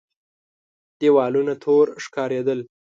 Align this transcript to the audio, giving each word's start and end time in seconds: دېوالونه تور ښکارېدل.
دېوالونه 0.99 1.53
تور 1.63 1.85
ښکارېدل. 2.03 2.59